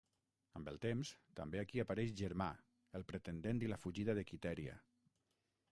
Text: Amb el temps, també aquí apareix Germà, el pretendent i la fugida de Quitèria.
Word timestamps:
Amb 0.59 0.69
el 0.71 0.79
temps, 0.85 1.11
també 1.39 1.61
aquí 1.63 1.81
apareix 1.83 2.15
Germà, 2.23 2.49
el 3.01 3.07
pretendent 3.13 3.61
i 3.67 3.71
la 3.75 3.79
fugida 3.87 4.19
de 4.21 4.27
Quitèria. 4.33 4.79